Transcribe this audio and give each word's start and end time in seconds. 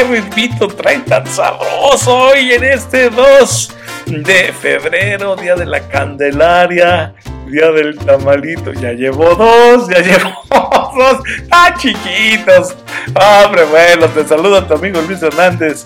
qué 0.00 0.06
ritmito 0.06 0.68
trae 0.68 1.00
tan 1.00 1.26
sabroso 1.26 2.16
hoy 2.16 2.52
en 2.52 2.64
este 2.64 3.10
2 3.10 3.76
de 4.06 4.52
febrero, 4.52 5.36
día 5.36 5.54
de 5.56 5.66
la 5.66 5.80
Candelaria, 5.88 7.14
día 7.46 7.70
del 7.70 7.98
tamalito. 7.98 8.72
Ya 8.72 8.92
llevo 8.92 9.34
dos, 9.34 9.88
ya 9.88 9.98
llevo 10.02 10.32
dos. 10.48 11.22
¡Ah, 11.50 11.74
chiquitos! 11.76 12.76
Hombre, 13.14 13.64
bueno, 13.64 14.06
te 14.08 14.24
saludo 14.26 14.58
a 14.58 14.66
tu 14.66 14.74
amigo 14.74 15.00
Luis 15.02 15.22
Hernández 15.22 15.84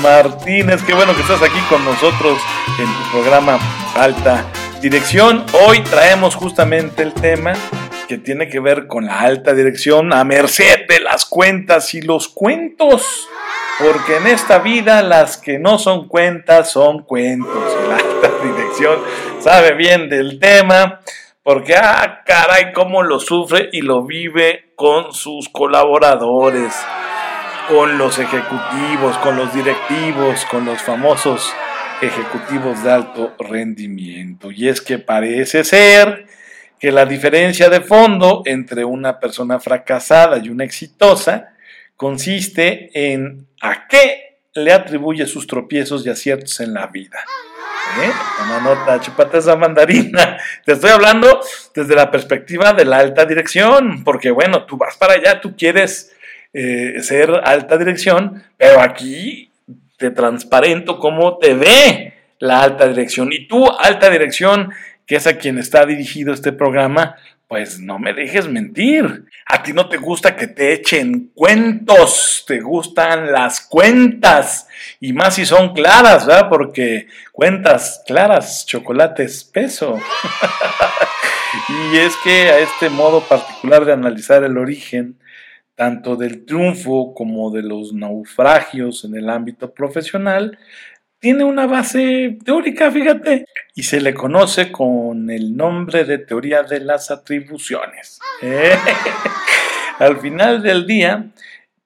Martínez. 0.00 0.82
Qué 0.82 0.94
bueno 0.94 1.14
que 1.14 1.20
estás 1.20 1.42
aquí 1.42 1.60
con 1.68 1.84
nosotros 1.84 2.38
en 2.78 2.86
tu 2.86 3.10
programa 3.12 3.58
Alta 3.94 4.44
Dirección. 4.80 5.44
Hoy 5.66 5.80
traemos 5.80 6.34
justamente 6.34 7.02
el 7.02 7.12
tema 7.12 7.52
que 8.08 8.18
tiene 8.18 8.48
que 8.48 8.58
ver 8.58 8.88
con 8.88 9.06
la 9.06 9.20
alta 9.20 9.54
dirección 9.54 10.12
a 10.12 10.24
merced 10.24 10.88
de 10.88 10.98
las 10.98 11.24
cuentas 11.26 11.94
y 11.94 12.02
los 12.02 12.28
cuentos. 12.28 13.28
Porque 13.80 14.18
en 14.18 14.26
esta 14.26 14.58
vida 14.58 15.02
las 15.02 15.38
que 15.38 15.58
no 15.58 15.78
son 15.78 16.06
cuentas 16.06 16.70
son 16.70 17.02
cuentos. 17.04 17.76
La 17.88 17.96
alta 17.96 18.30
dirección 18.42 19.00
sabe 19.40 19.74
bien 19.74 20.08
del 20.08 20.38
tema. 20.38 21.00
Porque, 21.42 21.74
ah, 21.74 22.22
caray, 22.26 22.72
cómo 22.74 23.02
lo 23.02 23.18
sufre 23.18 23.70
y 23.72 23.80
lo 23.80 24.04
vive 24.04 24.72
con 24.76 25.14
sus 25.14 25.48
colaboradores, 25.48 26.74
con 27.66 27.96
los 27.96 28.18
ejecutivos, 28.18 29.16
con 29.18 29.36
los 29.36 29.52
directivos, 29.54 30.44
con 30.50 30.66
los 30.66 30.82
famosos 30.82 31.50
ejecutivos 32.02 32.82
de 32.84 32.92
alto 32.92 33.34
rendimiento. 33.38 34.50
Y 34.50 34.68
es 34.68 34.82
que 34.82 34.98
parece 34.98 35.64
ser 35.64 36.26
que 36.78 36.92
la 36.92 37.06
diferencia 37.06 37.70
de 37.70 37.80
fondo 37.80 38.42
entre 38.44 38.84
una 38.84 39.18
persona 39.18 39.58
fracasada 39.60 40.38
y 40.38 40.50
una 40.50 40.64
exitosa 40.64 41.54
consiste 42.00 42.88
en 43.12 43.46
a 43.60 43.86
qué 43.86 44.38
le 44.54 44.72
atribuye 44.72 45.26
sus 45.26 45.46
tropiezos 45.46 46.06
y 46.06 46.08
aciertos 46.08 46.58
en 46.60 46.72
la 46.72 46.86
vida. 46.86 47.18
¿Eh? 48.02 48.10
Toma 48.38 48.60
nota, 48.60 48.98
chupate 49.02 49.36
esa 49.36 49.54
mandarina. 49.54 50.38
Te 50.64 50.72
estoy 50.72 50.92
hablando 50.92 51.42
desde 51.74 51.94
la 51.94 52.10
perspectiva 52.10 52.72
de 52.72 52.86
la 52.86 53.00
alta 53.00 53.26
dirección, 53.26 54.02
porque 54.02 54.30
bueno, 54.30 54.64
tú 54.64 54.78
vas 54.78 54.96
para 54.96 55.12
allá, 55.12 55.42
tú 55.42 55.54
quieres 55.54 56.10
eh, 56.54 57.02
ser 57.02 57.32
alta 57.44 57.76
dirección, 57.76 58.44
pero 58.56 58.80
aquí 58.80 59.50
te 59.98 60.10
transparento 60.10 60.98
cómo 60.98 61.36
te 61.36 61.52
ve 61.52 62.14
la 62.38 62.62
alta 62.62 62.88
dirección. 62.88 63.30
Y 63.30 63.46
tú, 63.46 63.70
alta 63.78 64.08
dirección, 64.08 64.72
que 65.04 65.16
es 65.16 65.26
a 65.26 65.36
quien 65.36 65.58
está 65.58 65.84
dirigido 65.84 66.32
este 66.32 66.52
programa, 66.52 67.16
pues 67.50 67.80
no 67.80 67.98
me 67.98 68.12
dejes 68.12 68.46
mentir. 68.46 69.24
A 69.44 69.60
ti 69.60 69.72
no 69.72 69.88
te 69.88 69.96
gusta 69.96 70.36
que 70.36 70.46
te 70.46 70.72
echen 70.72 71.32
cuentos, 71.34 72.44
te 72.46 72.60
gustan 72.60 73.32
las 73.32 73.60
cuentas. 73.60 74.68
Y 75.00 75.12
más 75.12 75.34
si 75.34 75.44
son 75.44 75.74
claras, 75.74 76.28
¿verdad? 76.28 76.48
Porque 76.48 77.08
cuentas 77.32 78.04
claras, 78.06 78.64
chocolate 78.66 79.24
espeso. 79.24 79.98
y 81.92 81.96
es 81.96 82.14
que 82.22 82.50
a 82.50 82.60
este 82.60 82.88
modo 82.88 83.20
particular 83.20 83.84
de 83.84 83.94
analizar 83.94 84.44
el 84.44 84.56
origen, 84.56 85.18
tanto 85.74 86.14
del 86.14 86.44
triunfo 86.44 87.14
como 87.14 87.50
de 87.50 87.62
los 87.62 87.92
naufragios 87.92 89.04
en 89.04 89.16
el 89.16 89.28
ámbito 89.28 89.74
profesional, 89.74 90.56
tiene 91.20 91.44
una 91.44 91.66
base 91.66 92.38
teórica, 92.44 92.90
fíjate, 92.90 93.44
y 93.74 93.82
se 93.82 94.00
le 94.00 94.14
conoce 94.14 94.72
con 94.72 95.30
el 95.30 95.54
nombre 95.54 96.04
de 96.04 96.18
teoría 96.18 96.62
de 96.62 96.80
las 96.80 97.10
atribuciones. 97.10 98.18
¿Eh? 98.42 98.72
Al 99.98 100.18
final 100.18 100.62
del 100.62 100.86
día, 100.86 101.26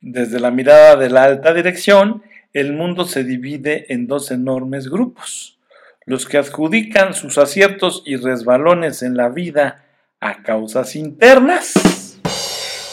desde 0.01 0.39
la 0.39 0.53
mirada 0.53 0.95
de 0.95 1.11
la 1.11 1.25
alta 1.25 1.53
dirección, 1.53 2.23
el 2.53 2.73
mundo 2.73 3.05
se 3.05 3.25
divide 3.25 3.93
en 3.93 4.07
dos 4.07 4.31
enormes 4.31 4.89
grupos. 4.89 5.59
Los 6.07 6.27
que 6.27 6.39
adjudican 6.39 7.13
sus 7.13 7.37
aciertos 7.37 8.05
y 8.07 8.17
resbalones 8.17 9.03
en 9.03 9.17
la 9.17 9.31
vida 9.31 9.85
a 10.21 10.43
causas 10.43 10.95
internas 10.95 12.21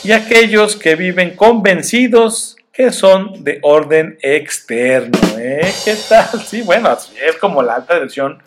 y 0.03 0.11
aquellos 0.13 0.75
que 0.75 0.95
viven 0.95 1.35
convencidos 1.35 2.55
que 2.71 2.91
son 2.91 3.43
de 3.43 3.59
orden 3.61 4.17
externo. 4.21 5.19
¿eh? 5.37 5.61
¿Qué 5.85 5.95
tal? 6.07 6.39
Sí, 6.41 6.61
bueno, 6.61 6.91
es 6.93 7.35
como 7.37 7.61
la 7.61 7.75
alta 7.75 7.95
dirección 7.95 8.41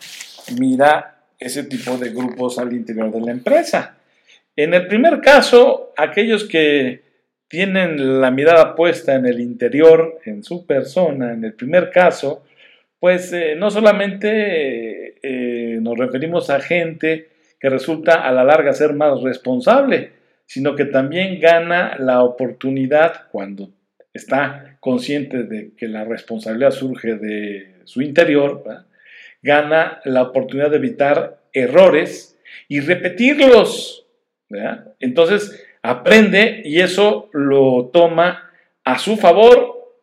mira 0.59 1.15
ese 1.39 1.63
tipo 1.63 1.97
de 1.97 2.09
grupos 2.09 2.57
al 2.59 2.73
interior 2.73 3.11
de 3.11 3.21
la 3.21 3.31
empresa. 3.31 3.97
En 4.55 4.73
el 4.73 4.87
primer 4.87 5.19
caso, 5.21 5.93
aquellos 5.97 6.45
que 6.45 7.03
tienen 7.47 8.21
la 8.21 8.31
mirada 8.31 8.75
puesta 8.75 9.15
en 9.15 9.25
el 9.25 9.39
interior, 9.39 10.19
en 10.25 10.43
su 10.43 10.65
persona, 10.65 11.33
en 11.33 11.43
el 11.43 11.53
primer 11.53 11.91
caso, 11.91 12.43
pues 12.99 13.31
eh, 13.33 13.55
no 13.55 13.69
solamente 13.69 15.19
eh, 15.21 15.77
nos 15.81 15.97
referimos 15.97 16.49
a 16.49 16.59
gente 16.59 17.29
que 17.59 17.69
resulta 17.69 18.27
a 18.27 18.31
la 18.31 18.43
larga 18.43 18.73
ser 18.73 18.93
más 18.93 19.21
responsable, 19.21 20.11
sino 20.45 20.75
que 20.75 20.85
también 20.85 21.39
gana 21.39 21.95
la 21.99 22.23
oportunidad 22.23 23.27
cuando 23.31 23.69
está 24.15 24.77
consciente 24.79 25.43
de 25.43 25.73
que 25.77 25.87
la 25.87 26.05
responsabilidad 26.05 26.71
surge 26.71 27.15
de 27.15 27.75
su 27.83 28.01
interior, 28.01 28.63
gana 29.41 29.99
la 30.05 30.23
oportunidad 30.23 30.71
de 30.71 30.77
evitar 30.77 31.41
errores 31.51 32.39
y 32.69 32.79
repetirlos. 32.79 34.07
Entonces 34.99 35.65
aprende 35.81 36.61
y 36.63 36.79
eso 36.79 37.29
lo 37.33 37.89
toma 37.93 38.49
a 38.85 38.97
su 38.99 39.17
favor 39.17 39.99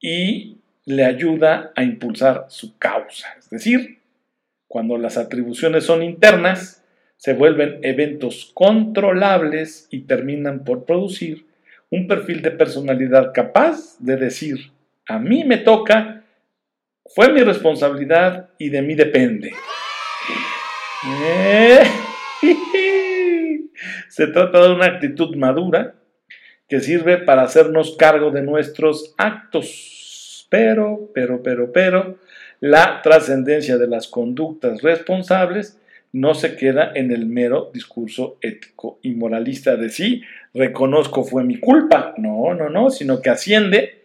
y 0.00 0.58
le 0.84 1.04
ayuda 1.04 1.72
a 1.74 1.82
impulsar 1.82 2.46
su 2.48 2.78
causa. 2.78 3.34
Es 3.38 3.50
decir, 3.50 3.98
cuando 4.68 4.96
las 4.98 5.16
atribuciones 5.16 5.84
son 5.84 6.04
internas, 6.04 6.84
se 7.16 7.34
vuelven 7.34 7.80
eventos 7.82 8.52
controlables 8.54 9.88
y 9.90 10.02
terminan 10.02 10.64
por 10.64 10.84
producir 10.84 11.48
un 11.90 12.06
perfil 12.06 12.42
de 12.42 12.50
personalidad 12.50 13.32
capaz 13.32 13.96
de 13.98 14.16
decir, 14.16 14.72
a 15.06 15.18
mí 15.18 15.44
me 15.44 15.58
toca, 15.58 16.22
fue 17.14 17.32
mi 17.32 17.42
responsabilidad 17.42 18.50
y 18.58 18.68
de 18.68 18.82
mí 18.82 18.94
depende. 18.94 19.52
Se 24.08 24.26
trata 24.26 24.62
de 24.62 24.74
una 24.74 24.86
actitud 24.86 25.34
madura 25.36 25.94
que 26.68 26.80
sirve 26.80 27.18
para 27.18 27.42
hacernos 27.42 27.96
cargo 27.96 28.30
de 28.30 28.42
nuestros 28.42 29.14
actos. 29.16 30.46
Pero, 30.50 31.10
pero, 31.14 31.42
pero, 31.42 31.72
pero, 31.72 32.18
la 32.60 33.00
trascendencia 33.02 33.78
de 33.78 33.86
las 33.86 34.08
conductas 34.08 34.82
responsables 34.82 35.78
no 36.12 36.34
se 36.34 36.56
queda 36.56 36.92
en 36.94 37.10
el 37.12 37.26
mero 37.26 37.70
discurso 37.72 38.38
ético 38.40 38.98
y 39.02 39.14
moralista 39.14 39.76
de 39.76 39.90
sí, 39.90 40.22
reconozco 40.54 41.24
fue 41.24 41.44
mi 41.44 41.58
culpa. 41.58 42.14
No, 42.16 42.54
no, 42.54 42.68
no, 42.68 42.90
sino 42.90 43.20
que 43.20 43.30
asciende 43.30 43.98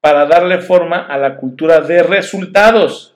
para 0.00 0.26
darle 0.26 0.58
forma 0.58 1.06
a 1.06 1.16
la 1.18 1.36
cultura 1.36 1.80
de 1.80 2.02
resultados, 2.02 3.14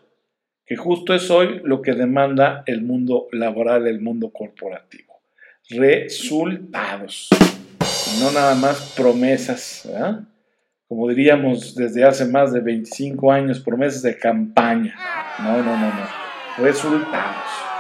que 0.65 0.77
justo 0.77 1.15
es 1.15 1.31
hoy 1.31 1.61
lo 1.65 1.83
que 1.83 1.93
demanda 1.93 2.63
el 2.67 2.83
mundo 2.83 3.27
laboral, 3.33 3.87
el 3.87 4.01
mundo 4.01 4.31
corporativo. 4.31 5.21
Resultados, 5.69 7.29
no 8.21 8.31
nada 8.31 8.55
más 8.55 8.95
promesas, 8.97 9.89
como 10.87 11.09
diríamos 11.09 11.75
desde 11.75 12.05
hace 12.05 12.25
más 12.25 12.53
de 12.53 12.61
25 12.61 13.33
años, 13.33 13.59
promesas 13.59 14.03
de 14.03 14.17
campaña. 14.17 14.95
No, 15.41 15.59
no, 15.59 15.77
no, 15.77 15.89
no. 15.89 16.07
Resultados. 16.59 17.76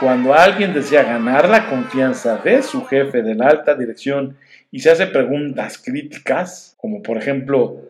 Cuando 0.00 0.32
alguien 0.32 0.72
desea 0.72 1.02
ganar 1.02 1.48
la 1.48 1.68
confianza 1.68 2.36
de 2.36 2.62
su 2.62 2.84
jefe 2.84 3.20
de 3.20 3.34
la 3.34 3.48
alta 3.48 3.74
dirección 3.74 4.36
y 4.70 4.78
se 4.78 4.90
hace 4.90 5.08
preguntas 5.08 5.76
críticas, 5.76 6.76
como 6.76 7.02
por 7.02 7.16
ejemplo, 7.16 7.82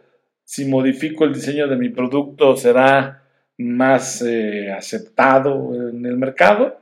si 0.42 0.64
modifico 0.64 1.26
el 1.26 1.34
diseño 1.34 1.68
de 1.68 1.76
mi 1.76 1.90
producto, 1.90 2.56
¿será 2.56 3.24
más 3.58 4.22
eh, 4.22 4.72
aceptado 4.72 5.90
en 5.90 6.06
el 6.06 6.16
mercado? 6.16 6.80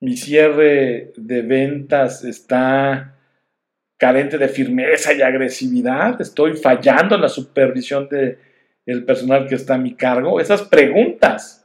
¿Mi 0.00 0.14
cierre 0.14 1.14
de 1.16 1.40
ventas 1.40 2.22
está 2.22 3.14
carente 3.96 4.36
de 4.36 4.48
firmeza 4.48 5.14
y 5.14 5.22
agresividad? 5.22 6.20
¿Estoy 6.20 6.58
fallando 6.58 7.14
en 7.14 7.22
la 7.22 7.30
supervisión 7.30 8.10
del 8.10 9.04
personal 9.06 9.48
que 9.48 9.54
está 9.54 9.76
a 9.76 9.78
mi 9.78 9.94
cargo? 9.94 10.38
Esas 10.38 10.60
preguntas, 10.64 11.64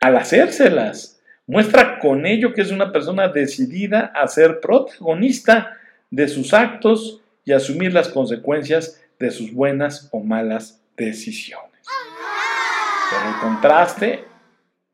al 0.00 0.16
hacérselas, 0.16 1.15
Muestra 1.46 2.00
con 2.00 2.26
ello 2.26 2.52
que 2.52 2.62
es 2.62 2.72
una 2.72 2.90
persona 2.90 3.28
decidida 3.28 4.12
a 4.14 4.26
ser 4.26 4.60
protagonista 4.60 5.76
de 6.10 6.28
sus 6.28 6.52
actos 6.52 7.20
y 7.44 7.52
asumir 7.52 7.92
las 7.92 8.08
consecuencias 8.08 9.00
de 9.18 9.30
sus 9.30 9.52
buenas 9.52 10.08
o 10.12 10.20
malas 10.20 10.82
decisiones. 10.96 11.86
Pero 13.10 13.34
el 13.34 13.40
contraste 13.40 14.24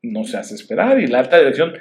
no 0.02 0.24
se 0.24 0.36
hace 0.36 0.54
esperar 0.54 1.00
y 1.00 1.06
la 1.06 1.20
alta 1.20 1.38
dirección 1.38 1.72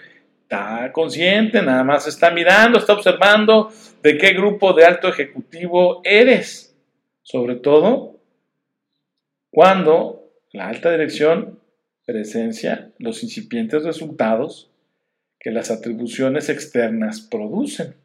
está 0.44 0.92
consciente, 0.94 1.62
nada 1.62 1.84
más 1.84 2.08
está 2.08 2.32
mirando, 2.32 2.80
está 2.80 2.94
observando 2.94 3.72
de 4.02 4.18
qué 4.18 4.34
grupo 4.34 4.74
de 4.74 4.86
alto 4.86 5.10
ejecutivo 5.10 6.02
eres. 6.04 6.76
Sobre 7.24 7.56
todo 7.56 8.20
cuando 9.50 10.30
la 10.52 10.70
alta 10.70 10.92
dirección 10.92 11.61
presencia 12.06 12.92
los 12.98 13.24
incipientes 13.24 13.84
resultados 13.84 14.72
que 15.40 15.52
las 15.52 15.72
atribuciones 15.72 16.50
externas 16.50 17.22
producen. 17.22 17.96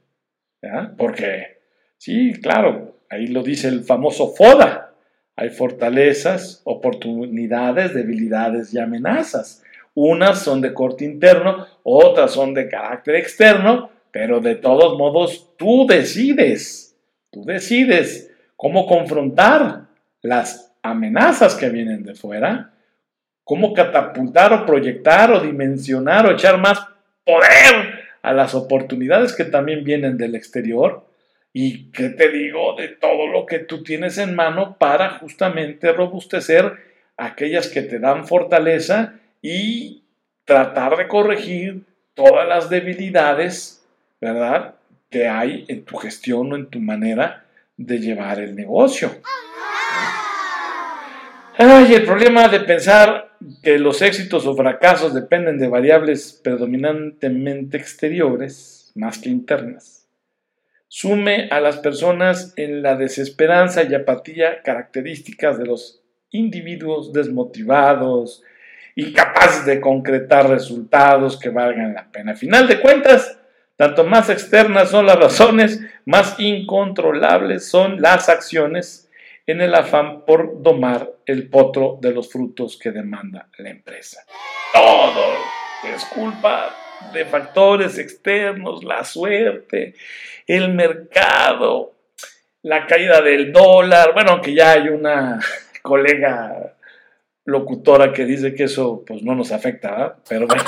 Porque, 0.96 1.58
sí, 1.98 2.32
claro, 2.43 2.98
ahí 3.10 3.28
lo 3.28 3.43
dice 3.43 3.69
el 3.69 3.84
famoso 3.84 4.34
FODA. 4.34 4.94
Hay 5.37 5.50
fortalezas, 5.50 6.62
oportunidades, 6.64 7.94
debilidades 7.94 8.72
y 8.72 8.78
amenazas. 8.78 9.62
Unas 9.94 10.43
son 10.43 10.60
de 10.60 10.75
corte 10.75 11.04
interno, 11.04 11.66
otras 11.82 12.32
son 12.32 12.54
de 12.54 12.69
carácter 12.69 13.16
externo, 13.16 13.90
pero 14.10 14.40
de 14.40 14.54
todos 14.56 14.98
modos 14.98 15.54
tú 15.58 15.87
decides, 15.87 16.96
tú 17.31 17.44
decides 17.44 18.31
cómo 18.56 18.87
confrontar 18.87 19.88
las 20.22 20.75
amenazas 20.82 21.54
que 21.54 21.69
vienen 21.69 22.02
de 22.02 22.14
fuera, 22.14 22.72
cómo 23.46 23.72
catapultar 23.72 24.52
o 24.52 24.66
proyectar 24.66 25.31
o 25.31 25.38
dimensionar 25.38 26.26
o 26.26 26.32
echar 26.32 26.58
más 26.58 26.84
poder 27.25 28.04
a 28.20 28.32
las 28.32 28.56
oportunidades 28.56 29.34
que 29.34 29.44
también 29.44 29.84
vienen 29.84 30.19
del 30.19 30.34
exterior. 30.34 31.06
Y 31.52 31.93
qué 31.93 32.08
te 32.08 32.28
digo 32.28 32.75
de 32.76 32.88
todo 32.88 33.28
lo 33.28 33.46
que 33.46 33.60
tú 33.60 33.84
tienes 33.84 34.19
en 34.19 34.34
mano 34.34 34.76
para 34.78 35.10
justamente 35.10 35.93
robustecer 35.93 36.72
aquellas 37.16 37.69
que 37.69 37.82
te 37.82 38.00
dan 38.00 38.26
fortaleza 38.26 39.14
y 39.40 40.02
tratar 40.44 40.96
de 40.96 41.06
corregir 41.06 41.84
todas 42.14 42.48
las 42.48 42.69
debilidades, 42.69 43.87
¿verdad? 44.20 44.75
Que 45.08 45.28
hay 45.28 45.64
en 45.69 45.84
tu 45.84 45.96
gestión 45.98 46.52
o 46.52 46.56
en 46.56 46.66
tu 46.66 46.81
manera 46.81 47.44
de 47.76 48.00
llevar 48.00 48.40
el 48.40 48.56
negocio. 48.56 49.12
Ay, 51.56 51.94
el 51.94 52.04
problema 52.04 52.48
de 52.48 52.60
pensar 52.60 53.25
que 53.62 53.78
los 53.78 54.02
éxitos 54.02 54.46
o 54.46 54.56
fracasos 54.56 55.14
dependen 55.14 55.58
de 55.58 55.68
variables 55.68 56.40
predominantemente 56.42 57.76
exteriores 57.76 58.92
más 58.94 59.18
que 59.18 59.28
internas. 59.28 60.08
Sume 60.88 61.48
a 61.50 61.60
las 61.60 61.78
personas 61.78 62.54
en 62.56 62.82
la 62.82 62.96
desesperanza 62.96 63.82
y 63.82 63.94
apatía 63.94 64.62
características 64.62 65.58
de 65.58 65.66
los 65.66 66.00
individuos 66.30 67.12
desmotivados, 67.12 68.42
incapaces 68.94 69.66
de 69.66 69.80
concretar 69.80 70.48
resultados 70.48 71.38
que 71.38 71.50
valgan 71.50 71.94
la 71.94 72.10
pena. 72.10 72.32
A 72.32 72.36
final 72.36 72.66
de 72.66 72.80
cuentas, 72.80 73.38
tanto 73.76 74.04
más 74.04 74.30
externas 74.30 74.90
son 74.90 75.06
las 75.06 75.18
razones, 75.18 75.80
más 76.04 76.38
incontrolables 76.38 77.68
son 77.68 78.00
las 78.00 78.28
acciones 78.28 79.06
en 79.46 79.60
el 79.60 79.75
afán 79.75 80.25
por 80.25 80.60
domar 80.60 81.12
el 81.25 81.48
potro 81.48 81.98
de 82.00 82.12
los 82.12 82.31
frutos 82.31 82.78
que 82.78 82.90
demanda 82.90 83.48
la 83.58 83.70
empresa. 83.70 84.25
Todo 84.72 85.25
es 85.84 86.04
culpa 86.06 86.75
de 87.12 87.25
factores 87.25 87.98
externos, 87.98 88.82
la 88.82 89.04
suerte, 89.04 89.94
el 90.46 90.75
mercado, 90.75 91.94
la 92.62 92.87
caída 92.87 93.20
del 93.20 93.52
dólar. 93.52 94.12
Bueno, 94.14 94.40
que 94.40 94.54
ya 94.54 94.72
hay 94.72 94.88
una 94.88 95.38
colega 95.82 96.75
locutora 97.44 98.12
que 98.12 98.25
dice 98.25 98.54
que 98.54 98.64
eso 98.64 99.04
pues 99.06 99.22
no 99.22 99.37
nos 99.37 99.52
afecta, 99.52 100.16
pero 100.28 100.48
bueno, 100.48 100.64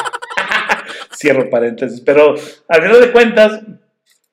cierro 1.12 1.50
paréntesis. 1.50 2.00
Pero 2.00 2.36
al 2.68 2.82
final 2.82 3.00
de 3.00 3.10
cuentas, 3.12 3.60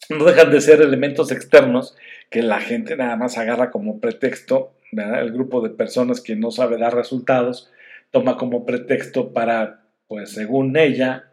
no 0.10 0.26
dejan 0.26 0.52
de 0.52 0.62
ser 0.62 0.82
elementos 0.82 1.32
externos 1.32 1.96
que 2.36 2.42
la 2.42 2.60
gente 2.60 2.98
nada 2.98 3.16
más 3.16 3.38
agarra 3.38 3.72
como 3.72 4.02
pretexto, 4.02 4.74
el 4.92 5.32
grupo 5.32 5.62
de 5.62 5.70
personas 5.70 6.20
que 6.20 6.36
no 6.36 6.52
sabe 6.52 6.78
dar 6.78 6.94
resultados, 6.94 7.72
toma 8.12 8.36
como 8.36 8.66
pretexto 8.66 9.32
para, 9.32 9.86
pues 10.10 10.32
según 10.32 10.76
ella, 10.76 11.32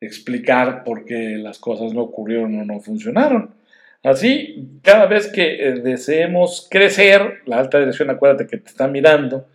explicar 0.00 0.84
por 0.84 1.04
qué 1.04 1.36
las 1.36 1.58
cosas 1.58 1.94
no 1.94 2.02
ocurrieron 2.02 2.60
o 2.60 2.64
no 2.64 2.78
funcionaron. 2.78 3.56
Así, 4.04 4.78
cada 4.82 5.06
vez 5.06 5.26
que 5.32 5.54
eh, 5.54 5.80
deseemos 5.80 6.68
crecer, 6.70 7.40
la 7.46 7.58
alta 7.58 7.80
dirección 7.80 8.10
acuérdate 8.10 8.46
que 8.46 8.58
te 8.58 8.68
está 8.68 8.86
mirando, 8.86 9.48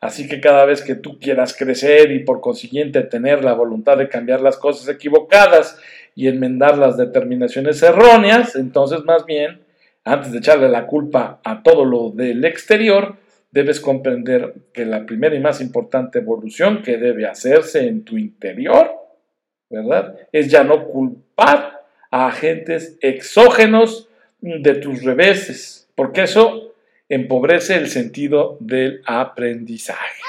así 0.00 0.28
que 0.28 0.40
cada 0.40 0.64
vez 0.64 0.80
que 0.80 0.94
tú 0.94 1.18
quieras 1.18 1.56
crecer 1.58 2.12
y 2.12 2.20
por 2.20 2.40
consiguiente 2.40 3.02
tener 3.02 3.42
la 3.42 3.54
voluntad 3.54 3.98
de 3.98 4.08
cambiar 4.08 4.42
las 4.42 4.56
cosas 4.58 4.88
equivocadas 4.94 5.76
y 6.14 6.28
enmendar 6.28 6.78
las 6.78 6.96
determinaciones 6.96 7.82
erróneas, 7.82 8.54
entonces 8.54 9.02
más 9.04 9.26
bien 9.26 9.65
antes 10.06 10.30
de 10.30 10.38
echarle 10.38 10.68
la 10.68 10.86
culpa 10.86 11.40
a 11.42 11.64
todo 11.64 11.84
lo 11.84 12.10
del 12.10 12.44
exterior, 12.44 13.16
debes 13.50 13.80
comprender 13.80 14.54
que 14.72 14.86
la 14.86 15.04
primera 15.04 15.34
y 15.34 15.40
más 15.40 15.60
importante 15.60 16.20
evolución 16.20 16.82
que 16.82 16.96
debe 16.96 17.26
hacerse 17.26 17.88
en 17.88 18.04
tu 18.04 18.16
interior, 18.16 18.88
¿verdad? 19.68 20.14
Es 20.30 20.48
ya 20.48 20.62
no 20.62 20.84
culpar 20.84 21.82
a 22.12 22.28
agentes 22.28 22.96
exógenos 23.00 24.08
de 24.40 24.74
tus 24.76 25.02
reveses, 25.02 25.88
porque 25.96 26.22
eso 26.22 26.74
empobrece 27.08 27.74
el 27.74 27.88
sentido 27.88 28.58
del 28.60 29.02
aprendizaje. 29.06 30.22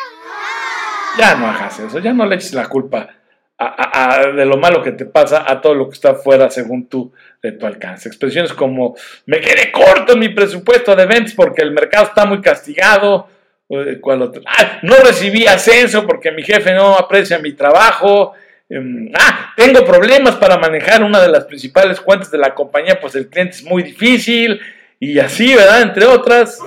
Ya 1.19 1.35
no 1.35 1.45
hagas 1.45 1.79
eso, 1.79 1.99
ya 1.99 2.13
no 2.13 2.25
le 2.25 2.35
eches 2.35 2.55
la 2.55 2.67
culpa 2.67 3.16
de 3.59 4.45
lo 4.45 4.57
malo 4.57 4.83
que 4.83 4.91
te 4.91 5.05
pasa 5.05 5.43
a 5.47 5.61
todo 5.61 5.73
lo 5.73 5.89
que 5.89 5.95
está 5.95 6.13
fuera 6.13 6.49
según 6.49 6.87
tú 6.87 7.11
de 7.41 7.53
tu 7.53 7.65
alcance. 7.65 8.07
Expresiones 8.07 8.53
como 8.53 8.95
me 9.25 9.39
quedé 9.39 9.71
corto 9.71 10.13
en 10.13 10.19
mi 10.19 10.29
presupuesto 10.29 10.95
de 10.95 11.05
ventas 11.05 11.33
porque 11.33 11.63
el 11.63 11.71
mercado 11.71 12.05
está 12.05 12.25
muy 12.25 12.41
castigado. 12.41 13.27
no 13.69 14.95
recibí 15.03 15.47
ascenso 15.47 16.05
porque 16.05 16.31
mi 16.31 16.43
jefe 16.43 16.73
no 16.73 16.95
aprecia 16.95 17.39
mi 17.39 17.53
trabajo. 17.53 18.33
Em, 18.69 19.09
ah, 19.15 19.53
tengo 19.55 19.83
problemas 19.85 20.35
para 20.35 20.57
manejar 20.57 21.03
una 21.03 21.19
de 21.19 21.29
las 21.29 21.45
principales 21.45 21.99
cuentas 21.99 22.29
de 22.29 22.37
la 22.37 22.53
compañía, 22.53 22.99
pues 22.99 23.15
el 23.15 23.27
cliente 23.27 23.55
es 23.55 23.63
muy 23.63 23.81
difícil. 23.81 24.59
Y 24.99 25.19
así, 25.19 25.55
¿verdad? 25.55 25.81
Entre 25.81 26.05
otras, 26.05 26.59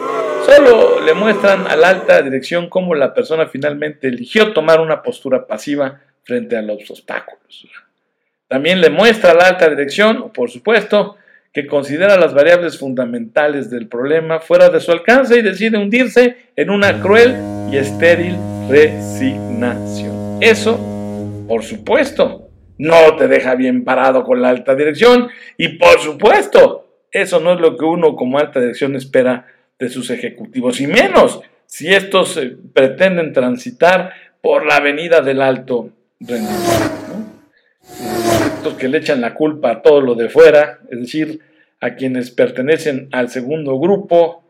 solo 0.47 1.01
le 1.01 1.15
muestran 1.15 1.67
a 1.67 1.77
la 1.77 1.89
alta 1.89 2.23
dirección 2.23 2.69
cómo 2.69 2.95
la 2.95 3.13
persona 3.13 3.47
finalmente 3.47 4.09
eligió 4.09 4.53
tomar 4.53 4.81
una 4.81 5.03
postura 5.03 5.47
pasiva 5.47 6.01
frente 6.25 6.57
a 6.57 6.63
los 6.63 6.91
obstáculos. 6.91 7.67
También 8.49 8.81
le 8.81 8.91
muestra 8.91 9.35
la 9.35 9.47
alta 9.47 9.69
dirección, 9.69 10.33
por 10.33 10.51
supuesto, 10.51 11.17
que 11.53 11.67
considera 11.67 12.17
las 12.17 12.35
variables 12.35 12.79
fundamentales 12.79 13.71
del 13.71 13.89
problema 13.89 14.41
fuera 14.41 14.71
de 14.71 14.81
su 14.81 14.93
alcance 14.93 15.39
y 15.39 15.43
decide 15.43 15.79
hundirse 15.79 16.37
en 16.57 16.71
una 16.71 17.01
cruel 17.01 17.35
y 17.73 17.77
estéril 17.77 18.37
resignación. 18.69 20.39
Eso, 20.41 20.79
por 21.49 21.65
supuesto, 21.65 22.49
no 22.79 23.17
te 23.17 23.29
deja 23.29 23.57
bien 23.57 23.85
parado 23.85 24.25
con 24.25 24.41
la 24.41 24.49
alta 24.49 24.75
dirección 24.75 25.29
y 25.57 25.77
por 25.77 25.99
supuesto, 25.99 26.87
eso 27.11 27.41
no 27.41 27.53
es 27.55 27.61
lo 27.61 27.77
que 27.77 27.85
uno 27.85 28.15
como 28.15 28.39
alta 28.39 28.61
dirección 28.61 28.95
espera 28.95 29.47
de 29.79 29.89
sus 29.89 30.11
ejecutivos 30.11 30.81
y 30.81 30.87
menos 30.87 31.41
si 31.67 31.93
estos 31.93 32.37
eh, 32.37 32.57
pretenden 32.73 33.33
transitar 33.33 34.13
por 34.41 34.67
la 34.67 34.77
avenida 34.77 35.21
del 35.21 35.43
alto 35.43 35.91
estos 38.59 38.75
que 38.75 38.89
le 38.89 38.99
echan 38.99 39.21
la 39.21 39.35
culpa 39.35 39.71
a 39.71 39.83
todo 39.83 40.01
lo 40.01 40.15
de 40.15 40.29
fuera, 40.29 40.81
es 40.91 41.01
decir, 41.01 41.41
a 41.81 41.95
quienes 41.95 42.31
pertenecen 42.31 43.09
al 43.11 43.31
segundo 43.31 43.79
grupo. 43.79 44.45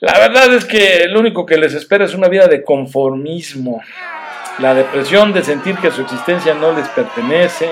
La 0.00 0.18
verdad 0.18 0.52
es 0.54 0.64
que 0.64 1.06
lo 1.08 1.20
único 1.20 1.46
que 1.46 1.56
les 1.56 1.72
espera 1.74 2.04
es 2.04 2.14
una 2.14 2.28
vida 2.28 2.48
de 2.48 2.64
conformismo, 2.64 3.80
la 4.58 4.74
depresión 4.74 5.32
de 5.32 5.42
sentir 5.42 5.76
que 5.76 5.90
su 5.90 6.02
existencia 6.02 6.54
no 6.54 6.72
les 6.72 6.88
pertenece, 6.88 7.68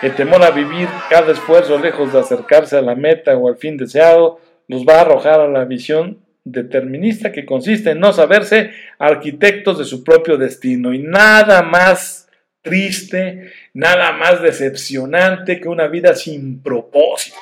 el 0.00 0.14
temor 0.14 0.42
a 0.44 0.50
vivir 0.50 0.88
cada 1.10 1.32
esfuerzo 1.32 1.76
lejos 1.78 2.12
de 2.12 2.20
acercarse 2.20 2.78
a 2.78 2.82
la 2.82 2.94
meta 2.94 3.36
o 3.36 3.48
al 3.48 3.56
fin 3.56 3.76
deseado, 3.76 4.38
los 4.68 4.84
va 4.84 4.98
a 4.98 5.00
arrojar 5.00 5.40
a 5.40 5.48
la 5.48 5.64
visión 5.64 6.18
determinista 6.44 7.32
que 7.32 7.44
consiste 7.44 7.90
en 7.90 8.00
no 8.00 8.12
saberse 8.12 8.70
arquitectos 8.98 9.78
de 9.78 9.84
su 9.84 10.04
propio 10.04 10.36
destino. 10.36 10.94
Y 10.94 11.00
nada 11.00 11.62
más 11.62 12.27
triste, 12.68 13.52
nada 13.74 14.12
más 14.12 14.42
decepcionante 14.42 15.60
que 15.60 15.68
una 15.68 15.86
vida 15.86 16.14
sin 16.14 16.62
propósito. 16.62 17.36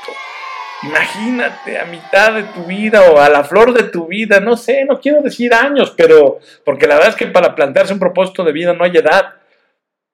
Imagínate 0.83 1.79
a 1.79 1.87
mitad 1.87 2.35
de 2.35 2.43
tu 2.45 2.65
vida 2.65 3.11
o 3.11 3.19
a 3.19 3.29
la 3.29 3.45
flor 3.45 3.73
de 3.73 3.85
tu 3.85 4.07
vida, 4.07 4.41
no 4.41 4.57
sé, 4.57 4.85
no 4.85 5.01
quiero 5.01 5.23
decir 5.23 5.55
años, 5.55 5.95
pero 5.97 6.39
porque 6.65 6.87
la 6.87 6.95
verdad 6.95 7.11
es 7.11 7.17
que 7.17 7.27
para 7.27 7.55
plantearse 7.55 7.93
un 7.93 7.99
propósito 7.99 8.45
de 8.45 8.53
vida 8.53 8.73
no 8.75 8.85
hay 8.85 8.97
edad. 8.97 9.35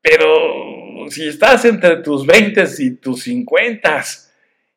Pero 0.00 1.08
si 1.10 1.28
estás 1.28 1.64
entre 1.64 1.96
tus 1.96 2.26
20 2.26 2.64
y 2.78 2.90
tus 2.96 3.22
50 3.22 4.04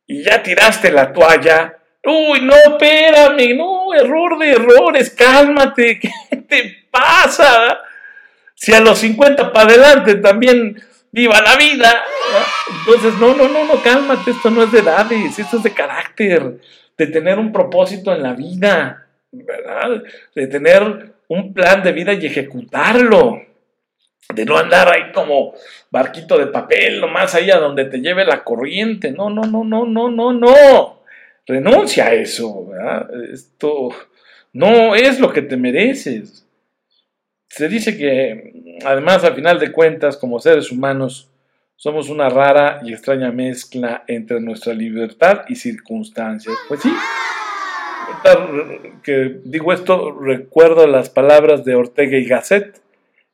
y 0.07 0.23
ya 0.23 0.41
tiraste 0.41 0.91
la 0.91 1.13
toalla, 1.13 1.77
uy, 2.03 2.41
no, 2.41 2.55
espérame, 2.55 3.55
no, 3.55 3.93
error 3.93 4.37
de 4.39 4.51
errores, 4.51 5.09
cálmate, 5.11 5.99
¿qué 6.29 6.37
te 6.47 6.87
pasa? 6.91 7.79
Si 8.55 8.73
a 8.73 8.79
los 8.79 8.97
50 8.99 9.53
para 9.53 9.69
adelante 9.69 10.15
también 10.15 10.81
viva 11.11 11.39
la 11.41 11.55
vida, 11.55 12.03
entonces 12.79 13.13
no, 13.19 13.35
no, 13.35 13.47
no, 13.47 13.65
no, 13.65 13.81
cálmate, 13.81 14.31
esto 14.31 14.49
no 14.49 14.63
es 14.63 14.71
de 14.71 14.79
edades, 14.79 15.37
esto 15.37 15.57
es 15.57 15.63
de 15.63 15.73
carácter, 15.73 16.59
de 16.97 17.07
tener 17.07 17.37
un 17.37 17.51
propósito 17.51 18.13
en 18.13 18.23
la 18.23 18.33
vida, 18.33 19.07
¿verdad? 19.31 20.01
De 20.33 20.47
tener 20.47 21.13
un 21.27 21.53
plan 21.53 21.83
de 21.83 21.91
vida 21.91 22.13
y 22.13 22.25
ejecutarlo. 22.25 23.41
De 24.33 24.43
no 24.43 24.57
andar 24.57 24.91
ahí 24.91 25.11
como 25.13 25.53
barquito 25.91 26.37
de 26.37 26.47
papel, 26.47 26.99
nomás 26.99 27.35
ahí 27.35 27.51
a 27.51 27.57
donde 27.57 27.85
te 27.85 27.99
lleve 27.99 28.25
la 28.25 28.43
corriente. 28.43 29.11
No, 29.11 29.29
no, 29.29 29.43
no, 29.43 29.63
no, 29.63 29.85
no, 29.85 30.09
no, 30.09 30.33
no. 30.33 31.03
Renuncia 31.45 32.07
a 32.07 32.13
eso. 32.13 32.69
Esto 33.31 33.89
no 34.51 34.95
es 34.95 35.19
lo 35.19 35.31
que 35.31 35.43
te 35.43 35.57
mereces. 35.57 36.44
Se 37.47 37.67
dice 37.69 37.97
que, 37.97 38.79
además, 38.83 39.23
al 39.23 39.35
final 39.35 39.59
de 39.59 39.71
cuentas, 39.71 40.17
como 40.17 40.39
seres 40.39 40.71
humanos, 40.71 41.29
somos 41.75 42.09
una 42.09 42.29
rara 42.29 42.79
y 42.83 42.93
extraña 42.93 43.31
mezcla 43.31 44.03
entre 44.07 44.39
nuestra 44.39 44.73
libertad 44.73 45.41
y 45.47 45.55
circunstancias. 45.55 46.55
Pues 46.67 46.81
sí, 46.81 46.91
que 49.03 49.39
digo 49.43 49.73
esto, 49.73 50.11
recuerdo 50.11 50.87
las 50.87 51.09
palabras 51.09 51.65
de 51.65 51.75
Ortega 51.75 52.17
y 52.17 52.25
Gasset, 52.25 52.81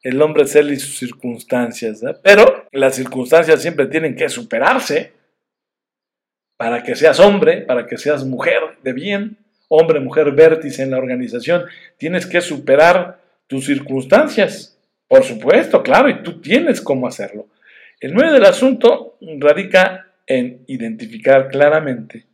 el 0.03 0.21
hombre 0.21 0.43
es 0.43 0.55
él 0.55 0.71
y 0.71 0.77
sus 0.77 0.97
circunstancias, 0.97 2.03
pero 2.23 2.65
las 2.71 2.95
circunstancias 2.95 3.61
siempre 3.61 3.85
tienen 3.85 4.15
que 4.15 4.29
superarse 4.29 5.13
para 6.57 6.83
que 6.83 6.95
seas 6.95 7.19
hombre, 7.19 7.61
para 7.61 7.85
que 7.85 7.97
seas 7.97 8.25
mujer 8.25 8.61
de 8.83 8.93
bien, 8.93 9.37
hombre, 9.67 9.99
mujer, 9.99 10.31
vértice 10.31 10.83
en 10.83 10.91
la 10.91 10.97
organización, 10.97 11.63
tienes 11.97 12.25
que 12.25 12.41
superar 12.41 13.20
tus 13.51 13.65
circunstancias, 13.65 14.79
por 15.09 15.25
supuesto, 15.25 15.83
claro, 15.83 16.07
y 16.07 16.23
tú 16.23 16.39
tienes 16.39 16.79
cómo 16.79 17.05
hacerlo. 17.05 17.49
El 17.99 18.15
medio 18.15 18.31
del 18.31 18.45
asunto 18.45 19.17
radica 19.39 20.07
en 20.25 20.63
identificar 20.67 21.49
claramente 21.49 22.27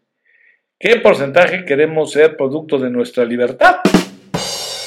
qué 0.77 0.97
porcentaje 0.97 1.65
queremos 1.65 2.11
ser 2.11 2.37
producto 2.37 2.77
de 2.77 2.91
nuestra 2.91 3.25
libertad 3.25 3.77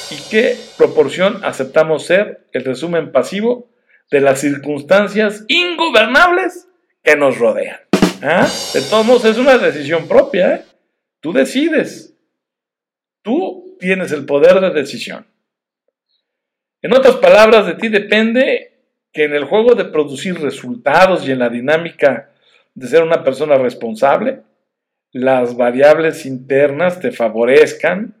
y 0.09 0.15
qué 0.29 0.55
proporción 0.77 1.43
aceptamos 1.43 2.05
ser 2.05 2.47
el 2.53 2.63
resumen 2.63 3.11
pasivo 3.11 3.67
de 4.09 4.21
las 4.21 4.39
circunstancias 4.39 5.43
ingobernables 5.49 6.69
que 7.03 7.17
nos 7.17 7.39
rodean. 7.39 7.81
¿Ah? 8.23 8.47
De 8.73 8.81
todos 8.83 9.05
modos, 9.05 9.25
es 9.25 9.37
una 9.37 9.57
decisión 9.57 10.07
propia. 10.07 10.55
¿eh? 10.55 10.65
Tú 11.19 11.33
decides. 11.33 12.13
Tú 13.21 13.75
tienes 13.81 14.13
el 14.13 14.25
poder 14.25 14.61
de 14.61 14.69
decisión. 14.69 15.25
En 16.81 16.93
otras 16.95 17.15
palabras, 17.17 17.65
de 17.65 17.75
ti 17.75 17.89
depende 17.89 18.73
que 19.13 19.25
en 19.25 19.33
el 19.33 19.45
juego 19.45 19.75
de 19.75 19.85
producir 19.85 20.39
resultados 20.39 21.27
y 21.27 21.31
en 21.31 21.39
la 21.39 21.49
dinámica 21.49 22.31
de 22.73 22.87
ser 22.87 23.03
una 23.03 23.23
persona 23.23 23.57
responsable, 23.57 24.41
las 25.11 25.57
variables 25.57 26.25
internas 26.25 26.99
te 26.99 27.11
favorezcan, 27.11 28.15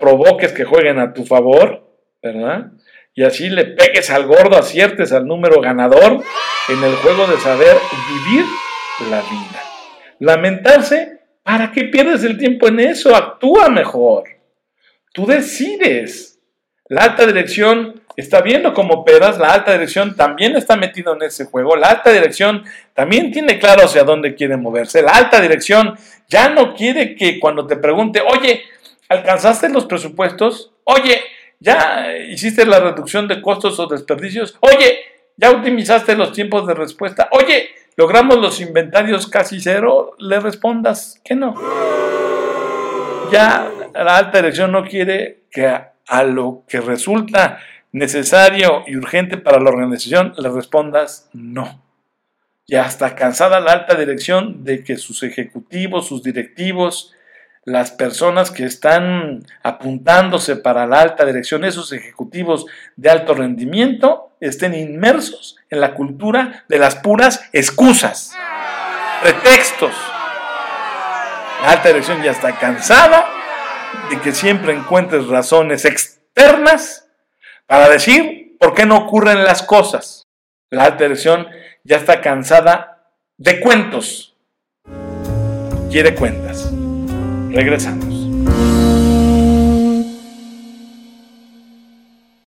provoques 0.00 0.52
que 0.52 0.64
jueguen 0.64 0.98
a 0.98 1.12
tu 1.12 1.24
favor, 1.24 1.98
¿verdad? 2.22 2.72
Y 3.14 3.24
así 3.24 3.50
le 3.50 3.64
pegues 3.64 4.08
al 4.10 4.26
gordo, 4.26 4.56
aciertes 4.56 5.12
al 5.12 5.26
número 5.26 5.60
ganador 5.60 6.22
en 6.68 6.84
el 6.84 6.94
juego 6.96 7.26
de 7.26 7.36
saber 7.38 7.76
vivir 8.08 8.46
la 9.10 9.20
vida. 9.20 9.62
Lamentarse, 10.20 11.20
¿para 11.42 11.72
qué 11.72 11.84
pierdes 11.84 12.24
el 12.24 12.38
tiempo 12.38 12.68
en 12.68 12.80
eso? 12.80 13.14
Actúa 13.14 13.68
mejor. 13.68 14.24
Tú 15.12 15.26
decides. 15.26 16.31
La 16.92 17.04
alta 17.04 17.26
dirección 17.26 18.02
está 18.18 18.42
viendo 18.42 18.74
cómo 18.74 18.96
operas, 18.96 19.38
la 19.38 19.54
alta 19.54 19.72
dirección 19.72 20.14
también 20.14 20.56
está 20.56 20.76
metido 20.76 21.14
en 21.14 21.22
ese 21.22 21.46
juego, 21.46 21.74
la 21.74 21.86
alta 21.86 22.12
dirección 22.12 22.64
también 22.92 23.32
tiene 23.32 23.58
claro 23.58 23.86
hacia 23.86 24.04
dónde 24.04 24.34
quiere 24.34 24.58
moverse, 24.58 25.00
la 25.00 25.12
alta 25.12 25.40
dirección 25.40 25.96
ya 26.28 26.50
no 26.50 26.74
quiere 26.74 27.16
que 27.16 27.40
cuando 27.40 27.66
te 27.66 27.76
pregunte, 27.76 28.20
oye, 28.20 28.64
¿alcanzaste 29.08 29.70
los 29.70 29.86
presupuestos? 29.86 30.72
Oye, 30.84 31.22
¿ya 31.60 32.14
hiciste 32.28 32.66
la 32.66 32.78
reducción 32.78 33.26
de 33.26 33.40
costos 33.40 33.80
o 33.80 33.86
desperdicios? 33.86 34.58
Oye, 34.60 34.98
¿ya 35.38 35.50
optimizaste 35.50 36.14
los 36.14 36.34
tiempos 36.34 36.66
de 36.66 36.74
respuesta? 36.74 37.30
Oye, 37.32 37.70
¿logramos 37.96 38.36
los 38.36 38.60
inventarios 38.60 39.26
casi 39.28 39.60
cero? 39.60 40.14
Le 40.18 40.40
respondas 40.40 41.18
que 41.24 41.36
no. 41.36 41.54
Ya 43.32 43.66
la 43.94 44.18
alta 44.18 44.42
dirección 44.42 44.72
no 44.72 44.84
quiere 44.84 45.44
que 45.50 45.91
a 46.06 46.22
lo 46.22 46.64
que 46.68 46.80
resulta 46.80 47.58
necesario 47.92 48.84
y 48.86 48.96
urgente 48.96 49.36
para 49.36 49.60
la 49.60 49.70
organización, 49.70 50.34
le 50.38 50.48
respondas 50.48 51.28
no. 51.32 51.82
Ya 52.66 52.86
está 52.86 53.14
cansada 53.14 53.60
la 53.60 53.72
alta 53.72 53.94
dirección 53.94 54.64
de 54.64 54.82
que 54.82 54.96
sus 54.96 55.22
ejecutivos, 55.22 56.08
sus 56.08 56.22
directivos, 56.22 57.12
las 57.64 57.92
personas 57.92 58.50
que 58.50 58.64
están 58.64 59.44
apuntándose 59.62 60.56
para 60.56 60.86
la 60.86 61.00
alta 61.00 61.24
dirección, 61.24 61.64
esos 61.64 61.92
ejecutivos 61.92 62.66
de 62.96 63.10
alto 63.10 63.34
rendimiento, 63.34 64.30
estén 64.40 64.74
inmersos 64.74 65.56
en 65.70 65.80
la 65.80 65.94
cultura 65.94 66.64
de 66.68 66.78
las 66.78 66.96
puras 66.96 67.48
excusas, 67.52 68.32
pretextos. 69.22 69.94
La 71.62 71.72
alta 71.72 71.88
dirección 71.88 72.22
ya 72.22 72.32
está 72.32 72.58
cansada 72.58 73.31
de 74.10 74.20
que 74.20 74.32
siempre 74.32 74.72
encuentres 74.72 75.26
razones 75.26 75.84
externas 75.84 77.08
para 77.66 77.88
decir 77.88 78.56
por 78.58 78.74
qué 78.74 78.86
no 78.86 78.96
ocurren 78.96 79.44
las 79.44 79.62
cosas. 79.62 80.28
La 80.70 80.84
alta 80.84 81.04
dirección 81.04 81.46
ya 81.84 81.96
está 81.96 82.20
cansada 82.20 83.08
de 83.36 83.60
cuentos. 83.60 84.36
Quiere 85.90 86.14
cuentas. 86.14 86.70
Regresamos. 87.50 88.11